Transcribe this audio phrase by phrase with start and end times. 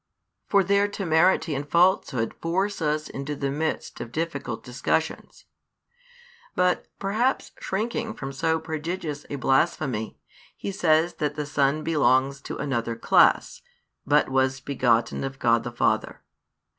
[0.47, 5.45] For their temerity and falsehood force us into the midst of difficult discussions.
[6.55, 10.17] But, perhaps shrinking from so prodigious a blasphemy,
[10.57, 13.61] he says that the Son belongs to another class,
[14.03, 16.23] but was begotten of God the Father.